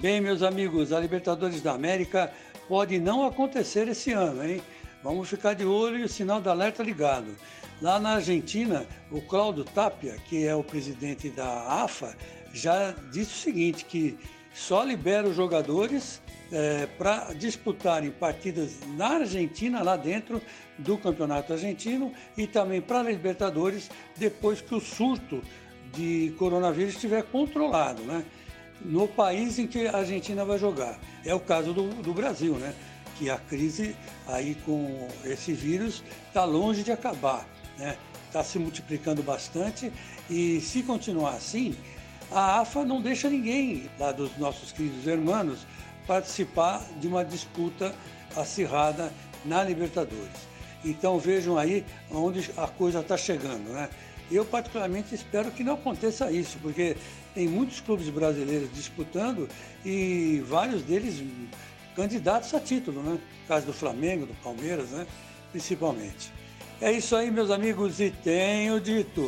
Bem, 0.00 0.20
meus 0.20 0.44
amigos, 0.44 0.92
a 0.92 1.00
Libertadores 1.00 1.60
da 1.60 1.72
América 1.72 2.32
pode 2.68 3.00
não 3.00 3.26
acontecer 3.26 3.88
esse 3.88 4.12
ano, 4.12 4.48
hein? 4.48 4.62
Vamos 5.02 5.28
ficar 5.28 5.54
de 5.54 5.64
olho 5.64 5.98
e 5.98 6.04
o 6.04 6.08
sinal 6.08 6.40
de 6.40 6.48
alerta 6.48 6.84
ligado. 6.84 7.34
Lá 7.82 7.98
na 7.98 8.10
Argentina, 8.10 8.86
o 9.10 9.20
Cláudio 9.20 9.64
Tapia, 9.64 10.14
que 10.28 10.46
é 10.46 10.54
o 10.54 10.62
presidente 10.62 11.28
da 11.30 11.82
AFA, 11.82 12.16
já 12.54 12.92
disse 13.10 13.32
o 13.32 13.38
seguinte, 13.38 13.84
que 13.86 14.16
só 14.54 14.84
libera 14.84 15.26
os 15.26 15.34
jogadores 15.34 16.22
é, 16.52 16.86
para 16.96 17.34
disputarem 17.34 18.12
partidas 18.12 18.78
na 18.96 19.16
Argentina, 19.16 19.82
lá 19.82 19.96
dentro 19.96 20.40
do 20.78 20.96
Campeonato 20.96 21.54
Argentino, 21.54 22.12
e 22.36 22.46
também 22.46 22.80
para 22.80 23.00
a 23.00 23.02
Libertadores, 23.02 23.90
depois 24.16 24.60
que 24.60 24.76
o 24.76 24.80
surto 24.80 25.42
de 25.92 26.32
coronavírus 26.38 26.94
estiver 26.94 27.24
controlado, 27.24 28.02
né? 28.02 28.24
No 28.80 29.08
país 29.08 29.58
em 29.58 29.66
que 29.66 29.86
a 29.86 29.98
Argentina 29.98 30.44
vai 30.44 30.58
jogar. 30.58 30.98
É 31.24 31.34
o 31.34 31.40
caso 31.40 31.72
do, 31.72 31.88
do 32.02 32.12
Brasil, 32.14 32.54
né? 32.54 32.74
que 33.18 33.28
a 33.28 33.36
crise 33.36 33.96
aí 34.26 34.54
com 34.64 35.08
esse 35.24 35.52
vírus 35.52 36.04
está 36.28 36.44
longe 36.44 36.84
de 36.84 36.92
acabar, 36.92 37.46
né? 37.76 37.96
Está 38.26 38.44
se 38.44 38.58
multiplicando 38.58 39.22
bastante 39.22 39.92
e 40.30 40.60
se 40.60 40.82
continuar 40.82 41.30
assim, 41.30 41.74
a 42.30 42.60
AFA 42.60 42.84
não 42.84 43.00
deixa 43.00 43.28
ninguém 43.28 43.90
lá 43.98 44.12
dos 44.12 44.36
nossos 44.36 44.70
queridos 44.70 45.06
irmãos 45.06 45.66
participar 46.06 46.84
de 47.00 47.08
uma 47.08 47.24
disputa 47.24 47.94
acirrada 48.36 49.12
na 49.44 49.64
Libertadores. 49.64 50.48
Então 50.84 51.18
vejam 51.18 51.58
aí 51.58 51.84
onde 52.10 52.50
a 52.56 52.68
coisa 52.68 53.00
está 53.00 53.16
chegando, 53.16 53.70
né? 53.70 53.88
Eu 54.30 54.44
particularmente 54.44 55.14
espero 55.14 55.50
que 55.50 55.64
não 55.64 55.74
aconteça 55.74 56.30
isso, 56.30 56.58
porque 56.60 56.96
tem 57.34 57.48
muitos 57.48 57.80
clubes 57.80 58.08
brasileiros 58.08 58.68
disputando 58.72 59.48
e 59.84 60.42
vários 60.46 60.82
deles 60.82 61.22
candidatos 61.96 62.52
a 62.54 62.60
título, 62.60 63.02
né? 63.02 63.12
No 63.12 63.20
caso 63.48 63.66
do 63.66 63.72
Flamengo, 63.72 64.26
do 64.26 64.34
Palmeiras, 64.42 64.90
né? 64.90 65.06
Principalmente. 65.50 66.32
É 66.80 66.92
isso 66.92 67.16
aí, 67.16 67.30
meus 67.30 67.50
amigos, 67.50 68.00
e 68.00 68.10
tenho 68.10 68.80
dito. 68.80 69.22